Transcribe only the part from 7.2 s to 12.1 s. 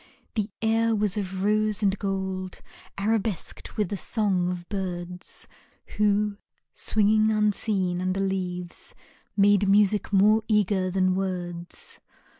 unseen under leaves, Made music more eager than words.